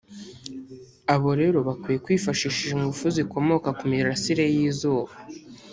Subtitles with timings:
[1.13, 5.13] abo rero bakwiye kwifashisha ingufu zikomoka ku mirasire y’izuba